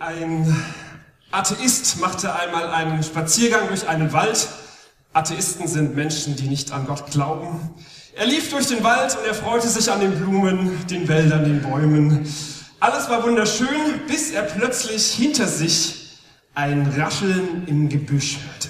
[0.00, 0.64] Ein
[1.32, 4.46] Atheist machte einmal einen Spaziergang durch einen Wald.
[5.12, 7.74] Atheisten sind Menschen, die nicht an Gott glauben.
[8.14, 11.62] Er lief durch den Wald und er freute sich an den Blumen, den Wäldern, den
[11.62, 12.32] Bäumen.
[12.78, 16.18] Alles war wunderschön, bis er plötzlich hinter sich
[16.54, 18.68] ein Rascheln im Gebüsch hörte.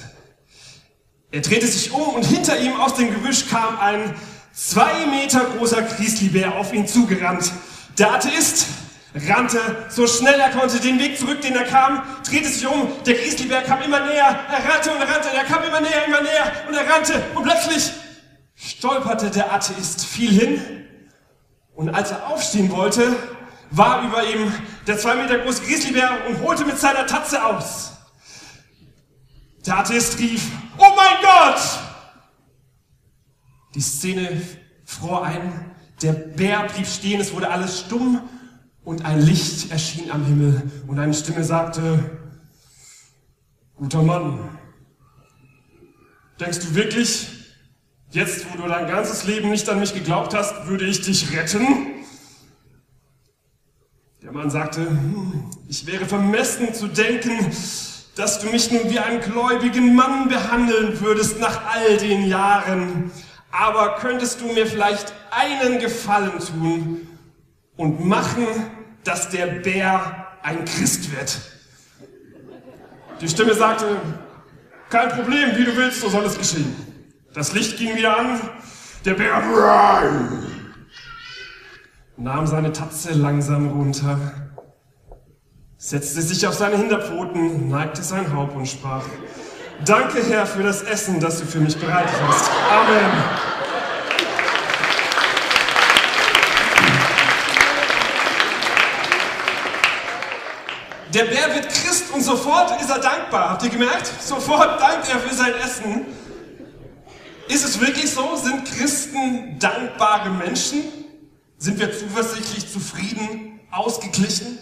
[1.30, 4.14] Er drehte sich um und hinter ihm aus dem Gebüsch kam ein
[4.54, 7.52] zwei Meter großer Grizzlybär auf ihn zugerannt.
[7.98, 8.64] Der Atheist
[9.14, 13.14] rannte so schnell er konnte den Weg zurück, den er kam, drehte sich um, der
[13.14, 16.52] Grizzlybär kam immer näher, er rannte und er rannte, er kam immer näher, immer näher.
[16.68, 17.90] Und er rannte und plötzlich
[18.54, 20.84] stolperte der Atheist, fiel hin.
[21.74, 23.16] Und als er aufstehen wollte,
[23.70, 24.52] war über ihm
[24.86, 27.92] der zwei Meter große Grizzlybär und holte mit seiner Tatze aus.
[29.64, 30.42] Der Atheist rief,
[30.76, 31.60] oh mein Gott!
[33.74, 34.42] Die Szene
[34.84, 38.28] fror ein, der Bär blieb stehen, es wurde alles stumm
[38.88, 42.10] und ein Licht erschien am Himmel und eine Stimme sagte,
[43.76, 44.48] guter Mann,
[46.40, 47.28] denkst du wirklich,
[48.08, 51.66] jetzt wo du dein ganzes Leben nicht an mich geglaubt hast, würde ich dich retten?
[54.22, 57.46] Der Mann sagte, hm, ich wäre vermessen zu denken,
[58.16, 63.10] dass du mich nun wie einen gläubigen Mann behandeln würdest nach all den Jahren.
[63.50, 67.06] Aber könntest du mir vielleicht einen Gefallen tun
[67.76, 68.46] und machen,
[69.08, 71.40] dass der Bär ein Christ wird.
[73.20, 73.86] Die Stimme sagte,
[74.90, 76.74] kein Problem, wie du willst, so soll es geschehen.
[77.32, 78.40] Das Licht ging wieder an,
[79.04, 79.42] der Bär
[82.18, 84.18] nahm seine Tatze langsam runter,
[85.78, 89.04] setzte sich auf seine Hinterpfoten, neigte sein Haupt und sprach,
[89.84, 92.50] Danke, Herr, für das Essen, das du für mich bereitet hast.
[92.70, 93.47] Amen.
[101.14, 103.50] Der Bär wird Christ und sofort ist er dankbar.
[103.50, 104.12] Habt ihr gemerkt?
[104.20, 106.06] Sofort dankt er für sein Essen.
[107.48, 108.36] Ist es wirklich so?
[108.36, 110.82] Sind Christen dankbare Menschen?
[111.56, 114.58] Sind wir zuversichtlich, zufrieden, ausgeglichen?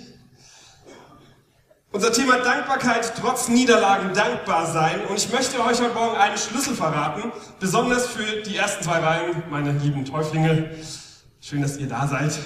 [1.91, 5.05] Unser Thema Dankbarkeit trotz Niederlagen dankbar sein.
[5.07, 9.43] Und ich möchte euch heute Morgen einen Schlüssel verraten, besonders für die ersten zwei Reihen,
[9.51, 10.71] meine lieben Täuflinge.
[11.41, 12.39] Schön, dass ihr da seid.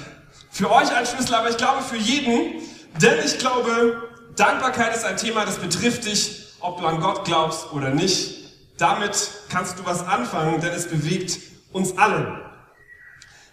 [0.51, 2.63] Für euch ein Schlüssel, aber ich glaube für jeden,
[2.99, 7.73] denn ich glaube, Dankbarkeit ist ein Thema, das betrifft dich, ob du an Gott glaubst
[7.73, 8.37] oder nicht.
[8.79, 11.39] Damit kannst du was anfangen, denn es bewegt
[11.73, 12.41] uns alle.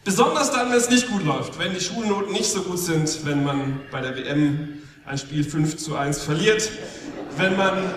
[0.04, 3.44] Besonders dann, wenn es nicht gut läuft, wenn die Schulnoten nicht so gut sind, wenn
[3.44, 6.70] man bei der WM ein Spiel 5 zu 1 verliert,
[7.36, 7.94] wenn man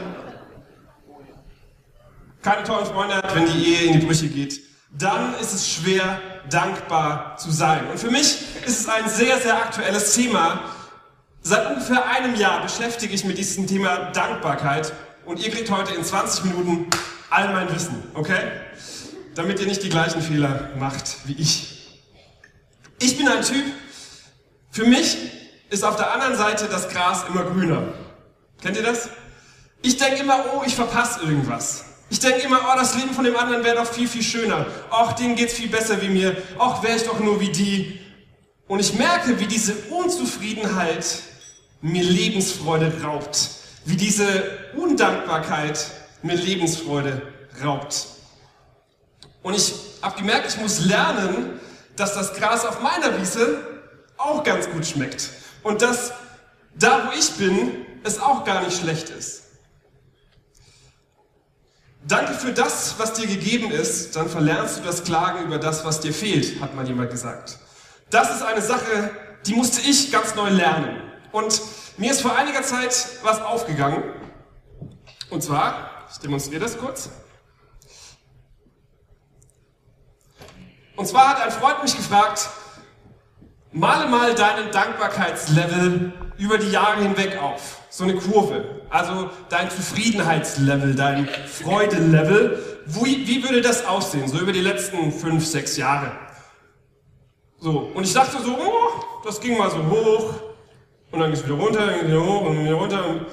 [2.43, 6.21] keine tollen Freunde hat, wenn die Ehe in die Brüche geht, dann ist es schwer,
[6.49, 7.89] dankbar zu sein.
[7.91, 10.61] Und für mich ist es ein sehr, sehr aktuelles Thema,
[11.43, 14.93] Seit ungefähr einem Jahr beschäftige ich mich mit diesem Thema Dankbarkeit
[15.25, 16.87] und ihr kriegt heute in 20 Minuten
[17.31, 18.51] all mein Wissen, okay?
[19.35, 21.99] Damit ihr nicht die gleichen Fehler macht wie ich.
[22.99, 23.65] Ich bin ein Typ,
[24.71, 25.17] für mich
[25.71, 27.85] ist auf der anderen Seite das Gras immer grüner.
[28.61, 29.09] Kennt ihr das?
[29.81, 31.87] Ich denke immer, oh, ich verpasse irgendwas.
[32.11, 34.67] Ich denke immer, oh, das Leben von dem anderen wäre doch viel, viel schöner.
[34.91, 36.37] Och, denen geht's viel besser wie mir.
[36.59, 37.99] Och, wäre ich doch nur wie die.
[38.69, 41.30] Und ich merke, wie diese Unzufriedenheit
[41.81, 43.51] mir Lebensfreude raubt,
[43.85, 45.91] wie diese Undankbarkeit
[46.23, 47.23] mir Lebensfreude
[47.63, 48.07] raubt.
[49.43, 51.61] Und ich habe gemerkt, ich muss lernen,
[51.97, 53.59] dass das Gras auf meiner Wiese
[54.17, 55.31] auch ganz gut schmeckt.
[55.63, 56.13] Und dass
[56.75, 59.45] da, wo ich bin, es auch gar nicht schlecht ist.
[62.07, 66.01] Danke für das, was dir gegeben ist, dann verlernst du das Klagen über das, was
[66.01, 67.59] dir fehlt, hat mal jemand gesagt.
[68.09, 69.11] Das ist eine Sache,
[69.47, 71.10] die musste ich ganz neu lernen.
[71.33, 71.61] Und
[71.97, 74.03] mir ist vor einiger Zeit was aufgegangen.
[75.31, 77.11] Und zwar, ich demonstriere das kurz.
[80.97, 82.51] Und zwar hat ein Freund mich gefragt,
[83.73, 87.81] male mal deinen Dankbarkeitslevel über die Jahre hinweg auf.
[87.91, 88.83] So eine Kurve.
[88.91, 92.83] Also dein Zufriedenheitslevel, dein Freudelevel.
[92.87, 94.29] Wie, wie würde das aussehen?
[94.29, 96.13] So über die letzten fünf, sechs Jahre.
[97.59, 97.91] So.
[97.95, 100.50] Und ich dachte so, oh, das ging mal so hoch.
[101.11, 103.27] Und dann geht es wieder runter, dann geht es wieder hoch und wieder runter.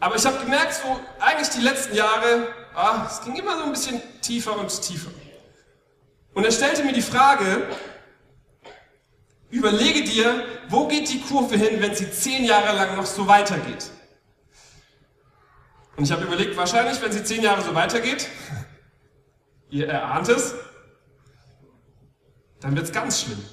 [0.00, 3.72] Aber ich habe gemerkt, so eigentlich die letzten Jahre, ah, es ging immer so ein
[3.72, 5.10] bisschen tiefer und tiefer.
[6.34, 7.68] Und er stellte mir die Frage,
[9.50, 13.90] überlege dir, wo geht die Kurve hin, wenn sie zehn Jahre lang noch so weitergeht?
[15.96, 18.28] Und ich habe überlegt, wahrscheinlich, wenn sie zehn Jahre so weitergeht,
[19.70, 20.54] ihr erahnt es,
[22.60, 23.44] dann wird es ganz schlimm.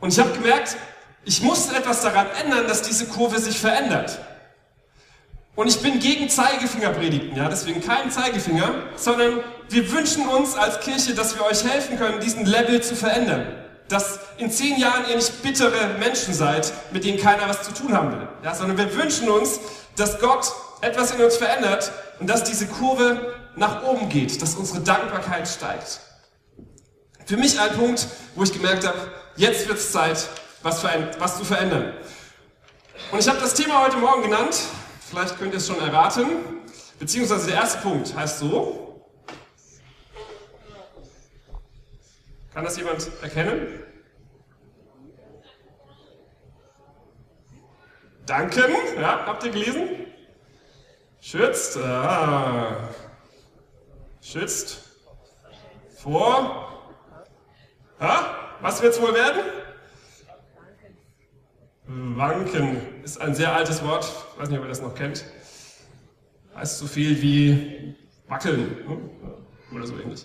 [0.00, 0.76] Und ich habe gemerkt,
[1.24, 4.18] Ich muss etwas daran ändern, dass diese Kurve sich verändert.
[5.56, 11.14] Und ich bin gegen Zeigefingerpredigten, ja, deswegen kein Zeigefinger, sondern wir wünschen uns als Kirche,
[11.14, 13.46] dass wir euch helfen können, diesen Level zu verändern.
[13.88, 17.94] Dass in zehn Jahren ihr nicht bittere Menschen seid, mit denen keiner was zu tun
[17.96, 19.60] haben will, ja, sondern wir wünschen uns,
[19.96, 24.80] dass Gott etwas in uns verändert und dass diese Kurve nach oben geht, dass unsere
[24.80, 26.00] Dankbarkeit steigt.
[27.26, 28.98] Für mich ein Punkt, wo ich gemerkt habe,
[29.36, 30.28] jetzt wird es Zeit,
[30.64, 30.82] was,
[31.18, 31.92] was zu verändern.
[33.12, 34.56] Und ich habe das Thema heute Morgen genannt,
[35.14, 36.26] Vielleicht könnt ihr es schon erraten.
[36.98, 39.06] Beziehungsweise der erste Punkt heißt so.
[42.52, 43.80] Kann das jemand erkennen?
[48.26, 48.72] Danken.
[49.00, 49.88] Ja, habt ihr gelesen?
[51.20, 51.76] Schützt.
[51.76, 52.88] Ah.
[54.20, 54.80] Schützt.
[56.02, 56.82] Vor.
[58.00, 58.56] Ha?
[58.60, 59.42] Was wird es wohl werden?
[61.86, 65.24] Wanken ist ein sehr altes Wort, ich weiß nicht, ob ihr das noch kennt.
[66.54, 67.94] Heißt so viel wie
[68.28, 69.76] wackeln ne?
[69.76, 70.24] oder so ähnlich.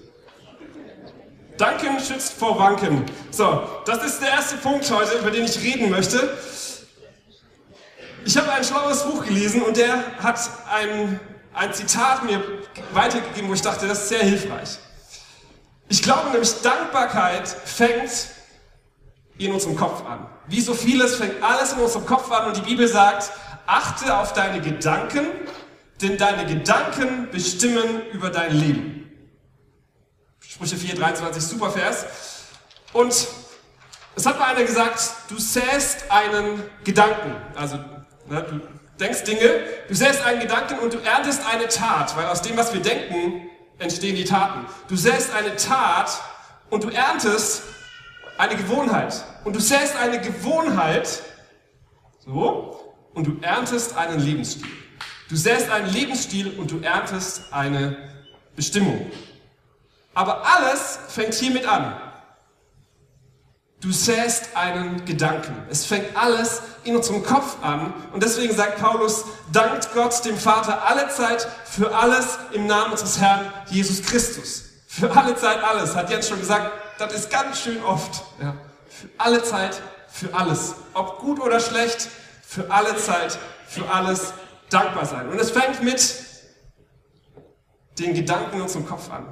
[1.57, 3.03] Danken schützt vor Wanken.
[3.31, 6.38] So, das ist der erste Punkt heute, über den ich reden möchte.
[8.23, 10.39] Ich habe ein schlaues Buch gelesen und der hat
[10.71, 11.19] ein,
[11.53, 12.41] ein Zitat mir
[12.94, 14.77] weitergegeben, wo ich dachte, das ist sehr hilfreich.
[15.89, 18.27] Ich glaube nämlich, Dankbarkeit fängt
[19.39, 20.27] in unserem Kopf an.
[20.47, 23.31] Wie so vieles fängt alles in unserem Kopf an und die Bibel sagt,
[23.65, 25.25] achte auf deine Gedanken,
[26.01, 29.09] denn deine Gedanken bestimmen über dein Leben.
[30.39, 32.06] Sprüche 4, 23, super Vers.
[32.94, 33.27] Und
[34.15, 35.00] es hat mal einer gesagt,
[35.30, 37.36] du säst einen Gedanken.
[37.56, 37.77] Also,
[38.27, 38.59] ne, du
[39.00, 42.74] denkst Dinge, du säst einen Gedanken und du erntest eine Tat, weil aus dem, was
[42.74, 44.65] wir denken, entstehen die Taten.
[44.89, 46.21] Du säst eine Tat
[46.69, 47.63] und du erntest
[48.39, 49.24] eine Gewohnheit.
[49.44, 51.21] Und du säst eine Gewohnheit,
[52.19, 54.69] so, und du erntest einen Lebensstil.
[55.30, 57.97] Du säst einen Lebensstil und du erntest eine
[58.56, 59.12] Bestimmung.
[60.13, 62.00] Aber alles fängt hiermit an.
[63.81, 65.56] Du säst einen Gedanken.
[65.69, 67.94] Es fängt alles in unserem Kopf an.
[68.13, 73.19] Und deswegen sagt Paulus, dankt Gott dem Vater alle Zeit für alles im Namen unseres
[73.19, 74.69] Herrn Jesus Christus.
[75.00, 78.22] Für alle Zeit alles, hat Jens schon gesagt, das ist ganz schön oft.
[78.42, 78.56] Ja.
[78.90, 80.75] Für alle Zeit, für alles.
[80.94, 82.10] Ob gut oder schlecht,
[82.46, 84.34] für alle Zeit, für alles
[84.69, 85.30] dankbar sein.
[85.30, 86.16] Und es fängt mit
[87.98, 89.25] den Gedanken in unserem Kopf an.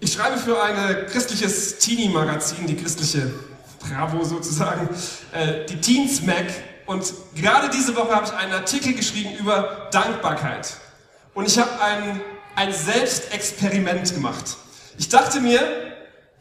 [0.00, 3.32] Ich schreibe für ein christliches Teenie-Magazin, die christliche
[3.80, 4.88] Bravo sozusagen,
[5.32, 6.46] äh, die Teens Mac.
[6.86, 10.76] Und gerade diese Woche habe ich einen Artikel geschrieben über Dankbarkeit.
[11.34, 12.20] Und ich habe ein,
[12.58, 14.56] ein Selbstexperiment gemacht.
[14.98, 15.60] Ich dachte mir,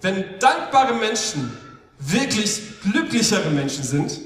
[0.01, 1.55] wenn dankbare Menschen
[1.99, 4.19] wirklich glücklichere Menschen sind,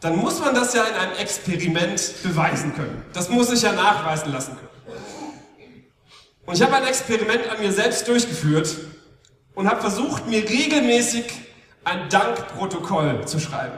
[0.00, 3.04] dann muss man das ja in einem Experiment beweisen können.
[3.12, 5.76] Das muss ich ja nachweisen lassen können.
[6.46, 8.74] Und ich habe ein Experiment an mir selbst durchgeführt
[9.54, 11.26] und habe versucht, mir regelmäßig
[11.84, 13.76] ein Dankprotokoll zu schreiben.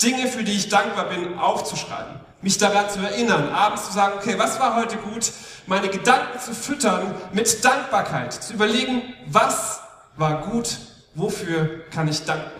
[0.00, 2.20] Dinge, für die ich dankbar bin, aufzuschreiben.
[2.40, 5.32] Mich daran zu erinnern, abends zu sagen, okay, was war heute gut?
[5.66, 8.32] Meine Gedanken zu füttern mit Dankbarkeit.
[8.32, 9.80] Zu überlegen, was
[10.16, 10.78] war gut,
[11.14, 12.50] wofür kann ich danken?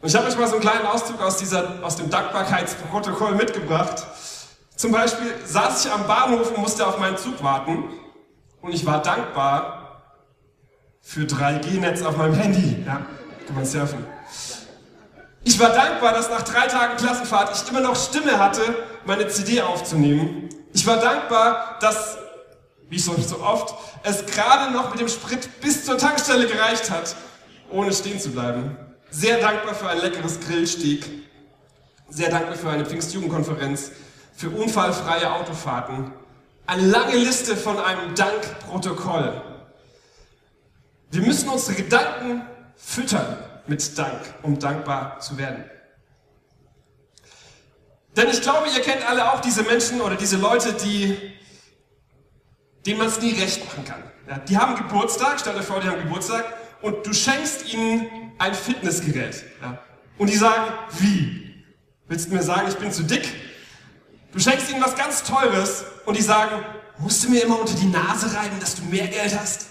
[0.00, 4.04] Und ich habe euch mal so einen kleinen Auszug aus, dieser, aus dem Dankbarkeitsprotokoll mitgebracht.
[4.76, 7.84] Zum Beispiel saß ich am Bahnhof und musste auf meinen Zug warten
[8.60, 10.02] und ich war dankbar
[11.00, 12.82] für 3G-Netz auf meinem Handy.
[12.86, 13.02] Ja,
[13.46, 14.04] kann man surfen.
[15.44, 18.62] Ich war dankbar, dass nach drei Tagen Klassenfahrt ich immer noch Stimme hatte,
[19.04, 20.48] meine CD aufzunehmen.
[20.72, 22.18] Ich war dankbar, dass
[22.92, 27.16] wie so, so oft, es gerade noch mit dem Sprit bis zur Tankstelle gereicht hat,
[27.70, 28.76] ohne stehen zu bleiben.
[29.10, 31.08] Sehr dankbar für ein leckeres Grillsteak.
[32.10, 33.92] Sehr dankbar für eine Pfingstjugendkonferenz,
[34.34, 36.12] für unfallfreie Autofahrten.
[36.66, 39.40] Eine lange Liste von einem Dankprotokoll.
[41.10, 42.42] Wir müssen unsere Gedanken
[42.76, 45.64] füttern mit Dank, um dankbar zu werden.
[48.16, 51.32] Denn ich glaube, ihr kennt alle auch diese Menschen oder diese Leute, die
[52.86, 54.02] denen man es nie recht machen kann.
[54.28, 56.44] Ja, die haben Geburtstag, stell dir vor, die haben Geburtstag
[56.80, 59.44] und du schenkst ihnen ein Fitnessgerät.
[59.60, 59.78] Ja,
[60.18, 61.64] und die sagen, wie?
[62.08, 63.28] Willst du mir sagen, ich bin zu dick?
[64.32, 66.64] Du schenkst ihnen was ganz Teures und die sagen,
[66.98, 69.66] musst du mir immer unter die Nase reiben, dass du mehr Geld hast?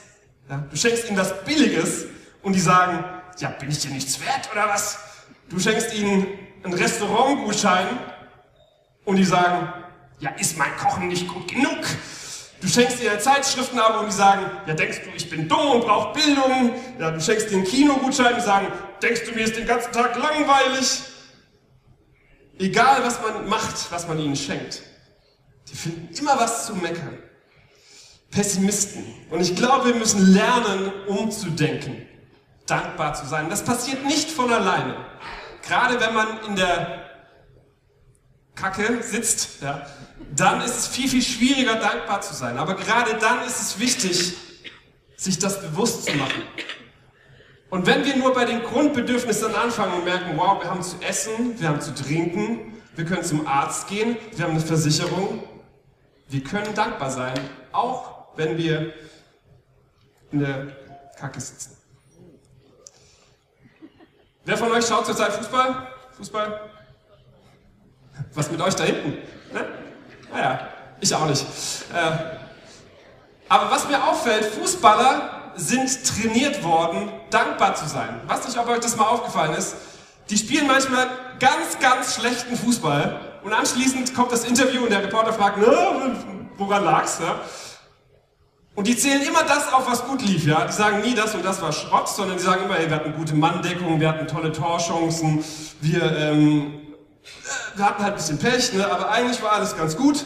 [0.50, 2.06] Ja, du schenkst ihnen was Billiges
[2.42, 3.04] und die sagen,
[3.40, 5.00] ja, bin ich dir nichts wert oder was?
[5.50, 6.28] Du schenkst ihnen
[6.64, 7.88] einen Restaurantgutschein
[9.06, 9.74] und die sagen,
[10.20, 11.80] ja, ist mein Kochen nicht gut genug?
[12.62, 15.82] Du schenkst dir Zeitschriften ab und die sagen, ja denkst du, ich bin dumm und
[15.82, 16.76] brauche Bildung.
[17.00, 18.68] Ja, du schenkst dir einen Kinogutschein und sagen,
[19.02, 21.02] denkst du, mir ist den ganzen Tag langweilig.
[22.60, 24.84] Egal was man macht, was man ihnen schenkt.
[25.68, 27.18] Die finden immer was zu meckern.
[28.30, 29.04] Pessimisten.
[29.32, 32.08] Und ich glaube, wir müssen lernen, umzudenken,
[32.68, 33.50] dankbar zu sein.
[33.50, 34.96] Das passiert nicht von alleine.
[35.68, 37.01] Gerade wenn man in der
[38.56, 39.86] Kacke sitzt, ja,
[40.36, 42.58] dann ist es viel, viel schwieriger, dankbar zu sein.
[42.58, 44.36] Aber gerade dann ist es wichtig,
[45.16, 46.44] sich das bewusst zu machen.
[47.70, 51.60] Und wenn wir nur bei den Grundbedürfnissen anfangen und merken, wow, wir haben zu essen,
[51.60, 55.44] wir haben zu trinken, wir können zum Arzt gehen, wir haben eine Versicherung,
[56.28, 57.40] wir können dankbar sein,
[57.72, 58.94] auch wenn wir
[60.32, 60.68] in der
[61.18, 61.78] Kacke sitzen.
[64.44, 65.88] Wer von euch schaut zurzeit Fußball?
[66.18, 66.71] Fußball?
[68.34, 69.18] Was mit euch da hinten?
[69.54, 69.66] Ne?
[70.34, 70.68] Naja,
[71.00, 71.46] ich auch nicht.
[71.94, 72.12] Äh,
[73.50, 78.22] aber was mir auffällt, Fußballer sind trainiert worden, dankbar zu sein.
[78.28, 79.76] Was nicht, ob euch das mal aufgefallen ist.
[80.30, 81.08] Die spielen manchmal
[81.40, 86.16] ganz, ganz schlechten Fußball und anschließend kommt das Interview und der Reporter fragt, ne,
[86.58, 87.20] woran lag's?
[87.20, 87.42] Ja?
[88.76, 90.66] Und die zählen immer das auf, was gut lief, ja.
[90.66, 93.14] Die sagen nie, das und das war Schrott, sondern die sagen immer, ey, wir hatten
[93.14, 95.44] gute Manndeckung, wir hatten tolle Torchancen,
[95.82, 96.91] wir, ähm, äh,
[97.76, 98.90] wir hatten halt ein bisschen Pech, ne?
[98.90, 100.26] aber eigentlich war alles ganz gut.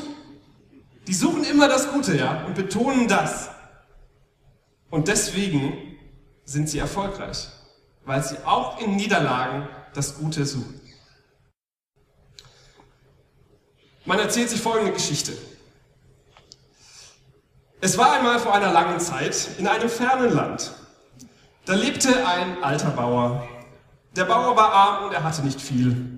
[1.07, 3.49] Die suchen immer das Gute, ja, und betonen das.
[4.89, 5.97] Und deswegen
[6.45, 7.47] sind sie erfolgreich,
[8.05, 10.81] weil sie auch in Niederlagen das Gute suchen.
[14.05, 15.33] Man erzählt sich folgende Geschichte.
[17.81, 20.73] Es war einmal vor einer langen Zeit in einem fernen Land.
[21.65, 23.47] Da lebte ein alter Bauer.
[24.15, 26.14] Der Bauer war arm und er hatte nicht viel.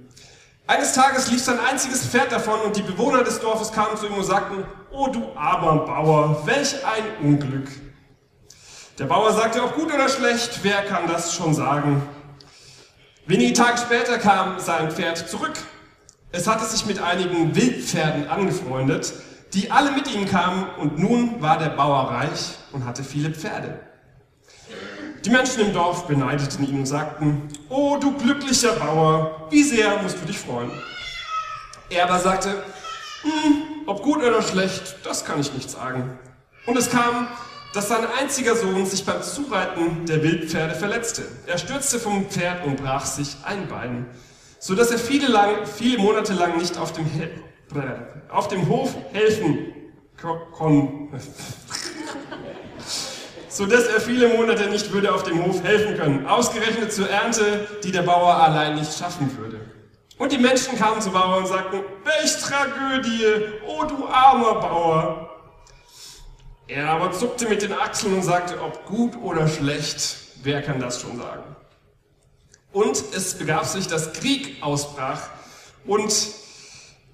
[0.69, 4.15] Eines Tages lief sein einziges Pferd davon und die Bewohner des Dorfes kamen zu ihm
[4.15, 7.69] und sagten, Oh du armer Bauer, welch ein Unglück.
[8.99, 12.01] Der Bauer sagte, ob gut oder schlecht, wer kann das schon sagen?
[13.27, 15.53] Wenige Tage später kam sein Pferd zurück.
[16.33, 19.13] Es hatte sich mit einigen Wildpferden angefreundet,
[19.53, 23.86] die alle mit ihm kamen, und nun war der Bauer reich und hatte viele Pferde.
[25.27, 30.21] Die Menschen im Dorf beneideten ihn und sagten, Oh, du glücklicher Bauer, wie sehr musst
[30.21, 30.71] du dich freuen.
[31.89, 32.63] Er aber sagte,
[33.23, 36.17] hm, ob gut oder schlecht, das kann ich nicht sagen.
[36.65, 37.27] Und es kam,
[37.73, 41.23] dass sein einziger Sohn sich beim Zureiten der Wildpferde verletzte.
[41.45, 44.05] Er stürzte vom Pferd und brach sich ein Bein,
[44.59, 47.05] so dass er viele, lang, viele Monate lang nicht auf dem
[48.29, 49.73] auf dem Hof helfen
[50.53, 51.19] konnte,
[53.57, 57.67] so dass er viele Monate nicht würde auf dem Hof helfen können, ausgerechnet zur Ernte,
[57.83, 59.59] die der Bauer allein nicht schaffen würde.
[60.19, 63.25] Und die Menschen kamen zum Bauer und sagten, welch Tragödie,
[63.67, 65.29] oh du armer Bauer.
[66.67, 71.01] Er aber zuckte mit den Achseln und sagte, ob gut oder schlecht, wer kann das
[71.01, 71.55] schon sagen?
[72.73, 75.29] Und es begab sich, dass Krieg ausbrach
[75.87, 76.13] und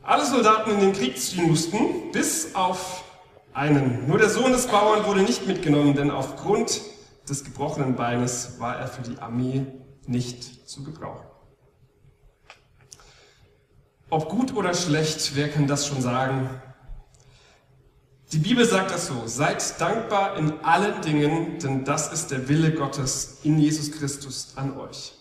[0.01, 3.02] alle Soldaten in den Krieg ziehen mussten, bis auf
[3.53, 4.07] einen.
[4.07, 6.81] Nur der Sohn des Bauern wurde nicht mitgenommen, denn aufgrund
[7.29, 9.65] des gebrochenen Beines war er für die Armee
[10.07, 11.25] nicht zu gebrauchen.
[14.09, 16.49] Ob gut oder schlecht, wer kann das schon sagen?
[18.31, 22.73] Die Bibel sagt das so, seid dankbar in allen Dingen, denn das ist der Wille
[22.73, 25.13] Gottes in Jesus Christus an euch.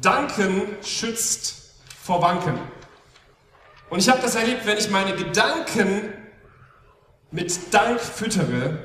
[0.00, 2.58] Danken schützt vor Wanken.
[3.90, 6.12] Und ich habe das erlebt, wenn ich meine Gedanken
[7.34, 8.78] mit Dank füttere,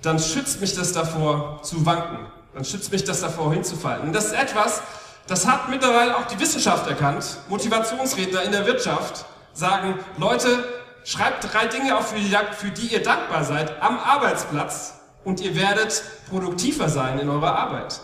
[0.00, 2.18] dann schützt mich das davor zu wanken.
[2.54, 4.02] Dann schützt mich das davor hinzufallen.
[4.02, 4.80] Und das ist etwas,
[5.26, 7.38] das hat mittlerweile auch die Wissenschaft erkannt.
[7.48, 10.64] Motivationsredner in der Wirtschaft sagen, Leute,
[11.04, 12.14] schreibt drei Dinge auf,
[12.52, 14.94] für die, ihr dankbar seid am Arbeitsplatz
[15.24, 18.00] und ihr werdet produktiver sein in eurer Arbeit.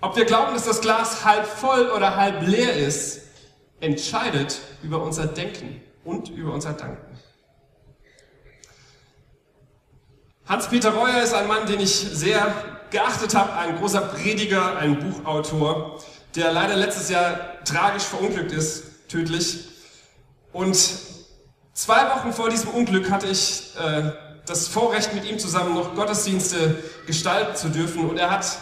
[0.00, 3.22] Ob wir glauben, dass das Glas halb voll oder halb leer ist,
[3.80, 7.09] entscheidet über unser Denken und über unser Danken.
[10.50, 12.52] Hans-Peter Reuer ist ein Mann, den ich sehr
[12.90, 16.02] geachtet habe, ein großer Prediger, ein Buchautor,
[16.34, 19.68] der leider letztes Jahr tragisch verunglückt ist, tödlich.
[20.52, 20.76] Und
[21.72, 24.10] zwei Wochen vor diesem Unglück hatte ich äh,
[24.44, 28.10] das Vorrecht, mit ihm zusammen noch Gottesdienste gestalten zu dürfen.
[28.10, 28.58] Und er hat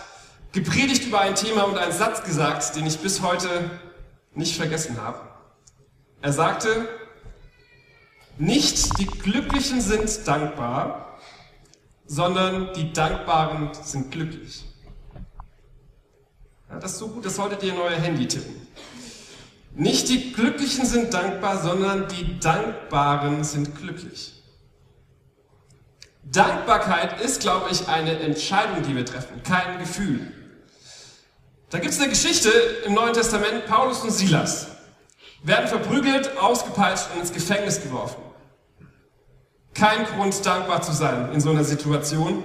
[0.52, 3.48] gepredigt über ein Thema und einen Satz gesagt, den ich bis heute
[4.34, 5.20] nicht vergessen habe.
[6.20, 6.86] Er sagte,
[8.36, 11.07] nicht die Glücklichen sind dankbar,
[12.08, 14.64] sondern die Dankbaren sind glücklich.
[16.68, 18.66] Ja, das ist so gut, das solltet ihr in euer Handy tippen.
[19.74, 24.42] Nicht die Glücklichen sind dankbar, sondern die Dankbaren sind glücklich.
[26.24, 30.32] Dankbarkeit ist, glaube ich, eine Entscheidung, die wir treffen, kein Gefühl.
[31.70, 32.50] Da gibt es eine Geschichte
[32.84, 34.68] im Neuen Testament, Paulus und Silas
[35.42, 38.27] werden verprügelt, ausgepeitscht und ins Gefängnis geworfen.
[39.78, 42.42] Kein Grund, dankbar zu sein in so einer Situation.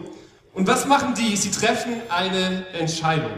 [0.53, 1.35] Und was machen die?
[1.35, 3.31] Sie treffen eine Entscheidung.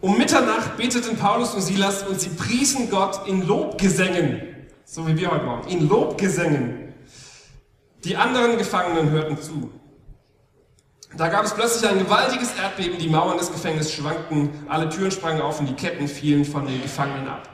[0.00, 4.40] Um Mitternacht beteten Paulus und Silas und sie priesen Gott in Lobgesängen,
[4.86, 6.94] so wie wir heute Morgen, in Lobgesängen.
[8.04, 9.70] Die anderen Gefangenen hörten zu.
[11.18, 15.42] Da gab es plötzlich ein gewaltiges Erdbeben, die Mauern des Gefängnisses schwankten, alle Türen sprangen
[15.42, 17.48] auf und die Ketten fielen von den Gefangenen ab.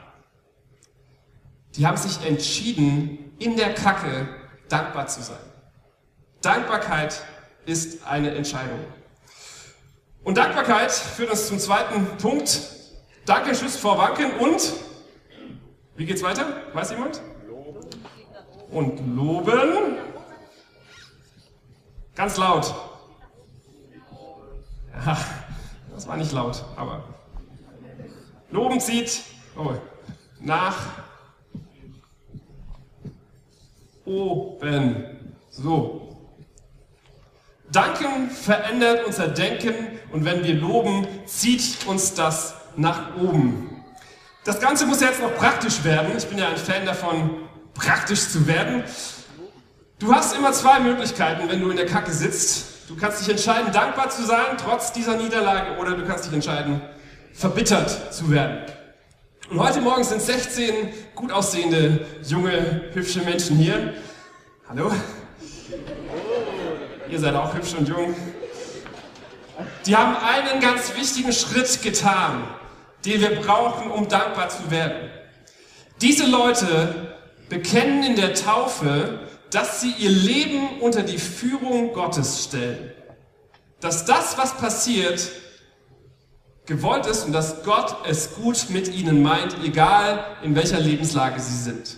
[1.75, 4.27] Die haben sich entschieden, in der Kacke
[4.67, 5.37] dankbar zu sein.
[6.41, 7.21] Dankbarkeit
[7.65, 8.79] ist eine Entscheidung.
[10.23, 12.61] Und Dankbarkeit führt uns zum zweiten Punkt.
[13.25, 14.73] Danke, Tschüss vor Wanken und
[15.95, 16.45] wie geht's weiter?
[16.73, 17.21] Weiß jemand?
[18.69, 19.97] Und loben.
[22.15, 22.73] Ganz laut.
[25.05, 25.17] Ja,
[25.93, 27.03] das war nicht laut, aber
[28.51, 29.21] loben zieht
[29.57, 29.73] oh,
[30.39, 30.77] nach
[34.09, 35.05] oben.
[35.51, 36.09] So,
[37.71, 39.73] Danken verändert unser Denken
[40.11, 43.83] und wenn wir loben, zieht uns das nach oben.
[44.43, 46.17] Das Ganze muss jetzt noch praktisch werden.
[46.17, 47.29] Ich bin ja ein Fan davon,
[47.75, 48.83] praktisch zu werden.
[49.99, 52.89] Du hast immer zwei Möglichkeiten, wenn du in der Kacke sitzt.
[52.89, 56.81] Du kannst dich entscheiden, dankbar zu sein, trotz dieser Niederlage, oder du kannst dich entscheiden,
[57.33, 58.61] verbittert zu werden.
[59.49, 63.95] Und heute Morgen sind 16 gut aussehende, junge, hübsche Menschen hier.
[64.67, 64.91] Hallo?
[67.09, 68.13] Ihr seid auch hübsch und jung.
[69.87, 72.43] Die haben einen ganz wichtigen Schritt getan,
[73.05, 75.09] den wir brauchen, um dankbar zu werden.
[75.99, 77.17] Diese Leute
[77.49, 82.91] bekennen in der Taufe, dass sie ihr Leben unter die Führung Gottes stellen.
[83.79, 85.27] Dass das, was passiert,
[86.69, 91.57] gewollt ist und dass Gott es gut mit ihnen meint, egal in welcher Lebenslage sie
[91.57, 91.97] sind.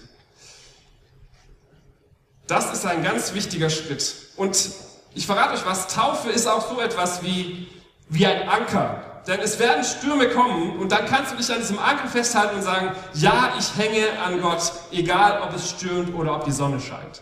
[2.48, 4.15] Das ist ein ganz wichtiger Schritt.
[4.38, 4.72] Und
[5.13, 7.67] ich verrate euch was, Taufe ist auch so etwas wie,
[8.10, 9.22] wie ein Anker.
[9.28, 12.63] Denn es werden Stürme kommen und dann kannst du dich an diesem Anker festhalten und
[12.63, 17.22] sagen, ja, ich hänge an Gott, egal ob es stürmt oder ob die Sonne scheint.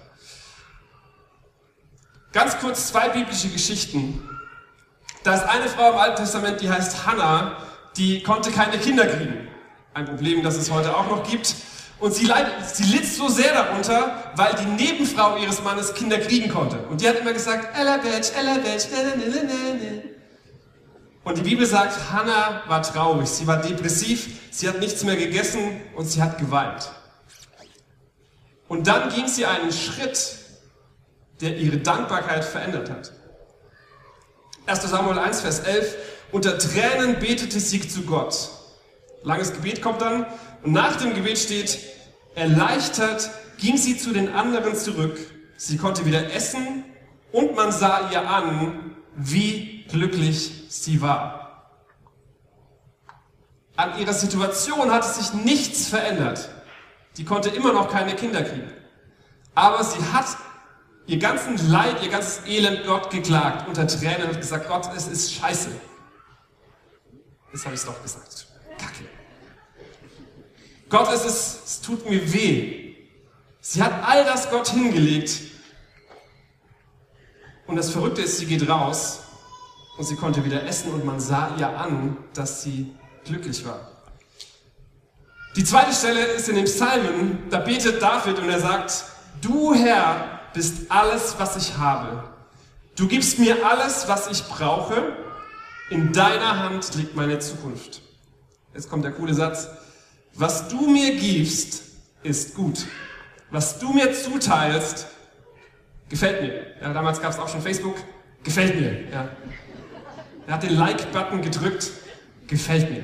[2.32, 4.29] Ganz kurz zwei biblische Geschichten.
[5.24, 7.58] Da ist eine Frau im Alten Testament, die heißt Hannah,
[7.98, 9.48] die konnte keine Kinder kriegen.
[9.94, 11.56] Ein Problem, das es heute auch noch gibt.
[12.00, 16.50] Und sie, leid, sie litt so sehr darunter, weil die Nebenfrau ihres Mannes Kinder kriegen
[16.50, 16.78] konnte.
[16.90, 18.86] Und die hat immer gesagt, Ella Bitch, Ella Bitch,
[21.26, 25.82] Und die Bibel sagt, Hannah war traurig, sie war depressiv, sie hat nichts mehr gegessen
[25.96, 26.90] und sie hat geweint.
[28.70, 30.38] Und dann ging sie einen Schritt,
[31.42, 33.12] der ihre Dankbarkeit verändert hat.
[34.66, 34.82] 1.
[34.84, 35.96] Samuel 1, Vers 11.
[36.32, 38.50] Unter Tränen betete sie zu Gott.
[39.24, 40.26] Langes Gebet kommt dann.
[40.64, 41.80] Und nach dem Gebet steht,
[42.36, 45.18] erleichtert ging sie zu den anderen zurück.
[45.58, 46.86] Sie konnte wieder essen
[47.32, 51.74] und man sah ihr an, wie glücklich sie war.
[53.76, 56.50] An ihrer Situation hatte sich nichts verändert.
[57.18, 58.72] Die konnte immer noch keine Kinder kriegen.
[59.56, 60.26] Aber sie hat
[61.10, 65.34] ihr ganzen Leid, ihr ganzes Elend Gott geklagt unter Tränen und gesagt, Gott, es ist
[65.34, 65.70] scheiße.
[67.52, 68.48] Das habe ich doch gesagt.
[68.78, 69.06] Kacke.
[70.88, 72.96] Gott, es, ist, es tut mir weh.
[73.60, 75.42] Sie hat all das Gott hingelegt.
[77.66, 79.22] Und das Verrückte ist, sie geht raus
[79.98, 82.94] und sie konnte wieder essen und man sah ihr an, dass sie
[83.26, 83.92] glücklich war.
[85.56, 89.06] Die zweite Stelle ist in dem Psalmen, da betet David und er sagt,
[89.42, 92.24] du Herr bist alles, was ich habe.
[92.96, 95.14] Du gibst mir alles, was ich brauche.
[95.90, 98.02] In deiner Hand liegt meine Zukunft.
[98.74, 99.68] Jetzt kommt der coole Satz.
[100.34, 101.84] Was du mir gibst,
[102.24, 102.86] ist gut.
[103.50, 105.08] Was du mir zuteilst,
[106.10, 106.66] gefällt mir.
[106.82, 107.96] Ja, damals gab es auch schon Facebook,
[108.44, 109.10] gefällt mir.
[109.12, 109.30] Ja.
[110.46, 111.92] Er hat den Like-Button gedrückt,
[112.48, 113.04] gefällt mir.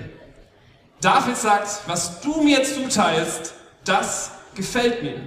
[1.02, 3.54] David sagt, was du mir zuteilst,
[3.84, 5.22] das gefällt mir.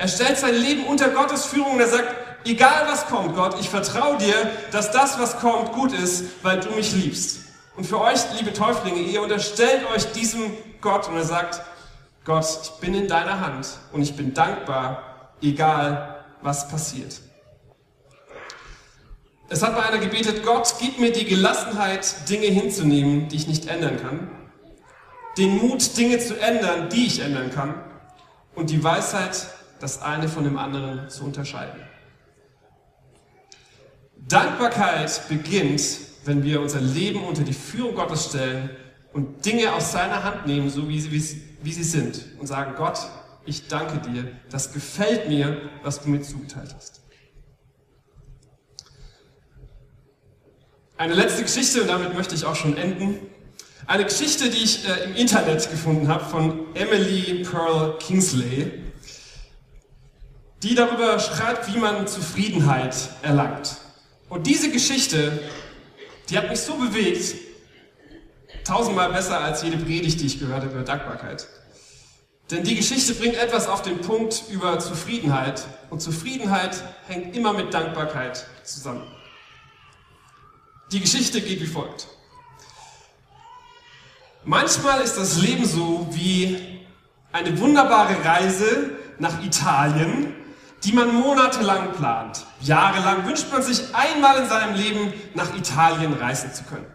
[0.00, 2.08] Er stellt sein Leben unter Gottes Führung und er sagt,
[2.46, 6.70] egal was kommt, Gott, ich vertraue dir, dass das, was kommt, gut ist, weil du
[6.70, 7.40] mich liebst.
[7.76, 11.60] Und für euch, liebe Täuflinge, ihr unterstellt euch diesem Gott und er sagt,
[12.24, 17.20] Gott, ich bin in deiner Hand und ich bin dankbar, egal was passiert.
[19.50, 23.66] Es hat bei einer gebetet, Gott, gib mir die Gelassenheit, Dinge hinzunehmen, die ich nicht
[23.68, 24.30] ändern kann,
[25.36, 27.74] den Mut, Dinge zu ändern, die ich ändern kann
[28.54, 31.80] und die Weisheit, das eine von dem anderen zu unterscheiden.
[34.16, 35.82] Dankbarkeit beginnt,
[36.24, 38.70] wenn wir unser Leben unter die Führung Gottes stellen
[39.12, 42.74] und Dinge aus seiner Hand nehmen, so wie sie, wie, wie sie sind, und sagen,
[42.76, 42.98] Gott,
[43.46, 47.00] ich danke dir, das gefällt mir, was du mir zugeteilt hast.
[50.96, 53.16] Eine letzte Geschichte, und damit möchte ich auch schon enden.
[53.86, 58.70] Eine Geschichte, die ich äh, im Internet gefunden habe von Emily Pearl Kingsley,
[60.62, 63.76] die darüber schreibt, wie man Zufriedenheit erlangt.
[64.28, 65.42] Und diese Geschichte,
[66.28, 67.34] die hat mich so bewegt,
[68.64, 71.46] tausendmal besser als jede Predigt, die ich gehört habe über Dankbarkeit.
[72.50, 75.62] Denn die Geschichte bringt etwas auf den Punkt über Zufriedenheit.
[75.88, 79.06] Und Zufriedenheit hängt immer mit Dankbarkeit zusammen.
[80.92, 82.08] Die Geschichte geht wie folgt.
[84.44, 86.80] Manchmal ist das Leben so wie
[87.30, 90.34] eine wunderbare Reise nach Italien,
[90.84, 92.46] die man monatelang plant.
[92.60, 96.86] Jahrelang wünscht man sich einmal in seinem Leben nach Italien reisen zu können.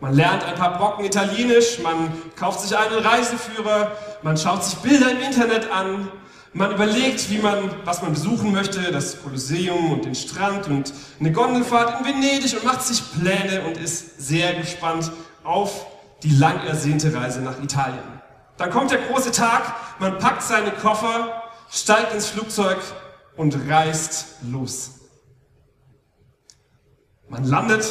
[0.00, 3.92] Man lernt ein paar Brocken Italienisch, man kauft sich einen Reiseführer,
[4.22, 6.08] man schaut sich Bilder im Internet an,
[6.52, 11.32] man überlegt, wie man, was man besuchen möchte, das Kolosseum und den Strand und eine
[11.32, 15.12] Gondelfahrt in Venedig und macht sich Pläne und ist sehr gespannt
[15.44, 15.86] auf
[16.22, 18.20] die lang ersehnte Reise nach Italien.
[18.56, 22.78] Dann kommt der große Tag, man packt seine Koffer, steigt ins Flugzeug
[23.40, 25.00] und reist los.
[27.30, 27.86] Man landet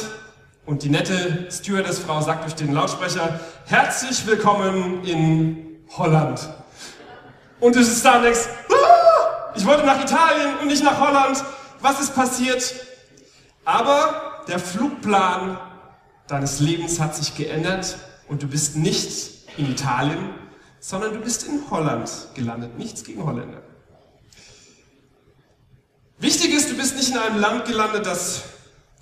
[0.64, 6.48] und die nette Stewardessfrau sagt durch den Lautsprecher, herzlich willkommen in Holland.
[7.58, 11.42] Und du sitzt da und denkst, ah, ich wollte nach Italien und nicht nach Holland.
[11.80, 12.72] Was ist passiert?
[13.64, 15.58] Aber der Flugplan
[16.28, 20.32] deines Lebens hat sich geändert und du bist nicht in Italien,
[20.78, 22.78] sondern du bist in Holland gelandet.
[22.78, 23.62] Nichts gegen Holländer.
[26.20, 28.42] Wichtig ist, du bist nicht in einem Land gelandet, das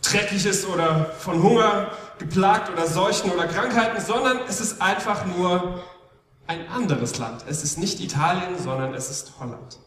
[0.03, 5.83] dreckig ist oder von Hunger geplagt oder Seuchen oder Krankheiten, sondern es ist einfach nur
[6.47, 7.45] ein anderes Land.
[7.49, 9.81] Es ist nicht Italien, sondern es ist Holland.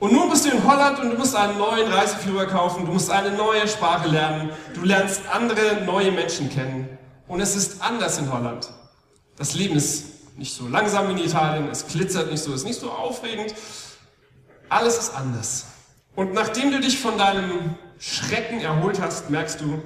[0.00, 3.12] Und nun bist du in Holland und du musst einen neuen Reiseführer kaufen, du musst
[3.12, 6.98] eine neue Sprache lernen, du lernst andere neue Menschen kennen.
[7.28, 8.72] Und es ist anders in Holland.
[9.36, 12.66] Das Leben ist nicht so langsam wie in Italien, es glitzert nicht so, es ist
[12.66, 13.54] nicht so aufregend.
[14.70, 15.66] Alles ist anders.
[16.14, 19.82] Und nachdem du dich von deinem Schrecken erholt hast, merkst du,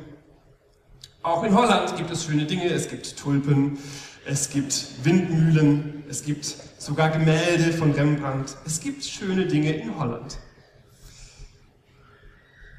[1.23, 3.79] auch in Holland gibt es schöne Dinge, es gibt Tulpen,
[4.27, 6.45] es gibt Windmühlen, es gibt
[6.79, 8.59] sogar Gemälde von Rembrandt.
[8.67, 10.37] Es gibt schöne Dinge in Holland.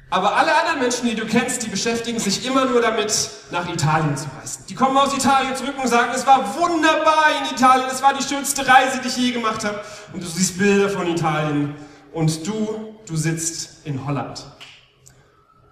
[0.08, 4.16] Aber alle anderen Menschen, die du kennst, die beschäftigen sich immer nur damit, nach Italien
[4.16, 4.64] zu reisen.
[4.68, 8.22] Die kommen aus Italien zurück und sagen, es war wunderbar in Italien, es war die
[8.22, 9.82] schönste Reise, die ich je gemacht habe.
[10.12, 11.74] Und du siehst Bilder von Italien
[12.16, 14.44] und du, du sitzt in Holland.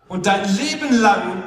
[0.09, 1.43] Und dein Leben lang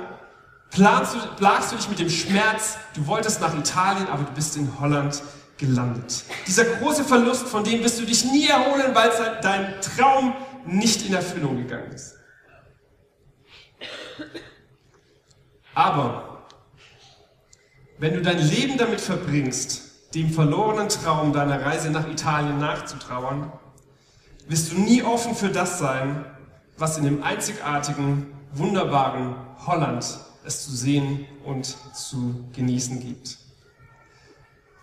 [0.69, 4.57] Planst du, plagst du dich mit dem Schmerz, du wolltest nach Italien, aber du bist
[4.57, 5.23] in Holland
[5.57, 6.23] gelandet.
[6.45, 9.09] Dieser große Verlust, von dem wirst du dich nie erholen, weil
[9.41, 12.15] dein Traum nicht in Erfüllung gegangen ist.
[15.73, 16.45] Aber
[17.97, 23.51] wenn du dein Leben damit verbringst, dem verlorenen Traum deiner Reise nach Italien nachzutrauern,
[24.47, 26.25] wirst du nie offen für das sein,
[26.77, 30.05] was in dem einzigartigen, wunderbaren Holland
[30.45, 33.37] es zu sehen und zu genießen gibt.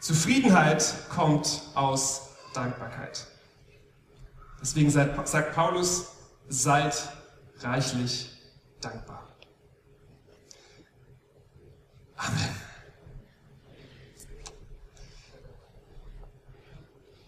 [0.01, 3.27] Zufriedenheit kommt aus Dankbarkeit.
[4.61, 6.09] Deswegen sagt Paulus,
[6.49, 6.95] seid
[7.61, 8.31] reichlich
[8.81, 9.29] dankbar.
[12.17, 12.64] Amen.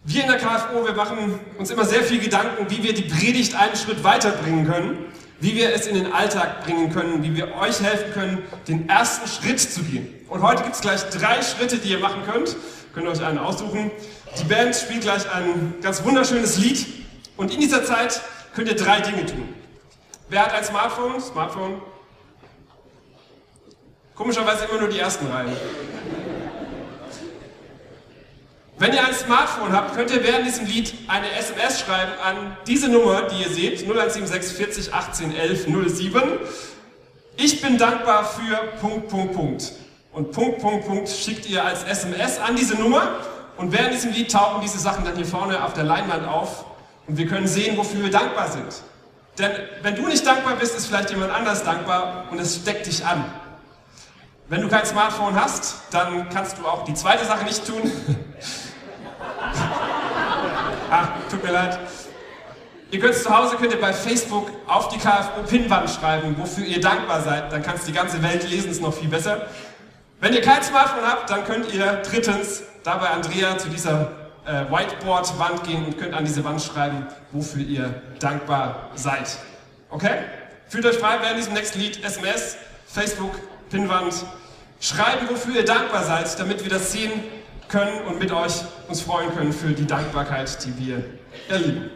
[0.07, 3.55] Wir in der KFO, wir machen uns immer sehr viel Gedanken, wie wir die Predigt
[3.55, 5.07] einen Schritt weiterbringen können
[5.38, 9.29] wie wir es in den Alltag bringen können, wie wir euch helfen können, den ersten
[9.29, 10.09] Schritt zu gehen.
[10.29, 12.57] Und heute gibt es gleich drei Schritte, die ihr machen könnt.
[12.95, 13.90] Könnt ihr euch einen aussuchen.
[14.38, 16.87] Die Band spielt gleich ein ganz wunderschönes Lied.
[17.37, 18.23] Und in dieser Zeit
[18.55, 19.55] könnt ihr drei Dinge tun.
[20.29, 21.21] Wer hat ein Smartphone?
[21.21, 21.83] Smartphone?
[24.14, 25.55] Komischerweise immer nur die ersten Reihen.
[28.79, 32.91] Wenn ihr ein Smartphone habt, könnt ihr während diesem Lied eine SMS schreiben an diese
[32.91, 36.23] Nummer, die ihr seht, 0176 40 18 11 07.
[37.39, 39.73] Ich bin dankbar für Punkt, Punkt, Punkt.
[40.12, 43.17] Und Punkt, Punkt, Punkt schickt ihr als SMS an diese Nummer.
[43.57, 46.67] Und während diesem Lied tauchen diese Sachen dann hier vorne auf der Leinwand auf.
[47.07, 48.83] Und wir können sehen, wofür wir dankbar sind.
[49.39, 53.07] Denn wenn du nicht dankbar bist, ist vielleicht jemand anders dankbar und es steckt dich
[53.07, 53.25] an.
[54.49, 57.91] Wenn du kein Smartphone hast, dann kannst du auch die zweite Sache nicht tun.
[60.90, 61.79] Ah, tut mir leid.
[62.90, 67.20] Ihr könnt zu Hause, könnt ihr bei Facebook auf die KFO-Pinwand schreiben, wofür ihr dankbar
[67.20, 67.51] seid.
[67.51, 69.49] Dann kann es die ganze Welt lesen, ist noch viel besser.
[70.20, 74.12] Wenn ihr kein Smartphone habt, dann könnt ihr drittens da bei Andrea zu dieser
[74.46, 79.37] äh, Whiteboard-Wand gehen und könnt an diese Wand schreiben, wofür ihr dankbar seid.
[79.90, 80.20] Okay?
[80.68, 83.33] Fühlt euch frei während diesem nächsten Lied SMS, Facebook,
[83.68, 84.14] Pinwand.
[84.81, 87.11] Schreiben, wofür ihr dankbar seid, damit wir das sehen
[87.68, 91.05] können und mit euch uns freuen können für die Dankbarkeit, die wir
[91.48, 91.90] erleben.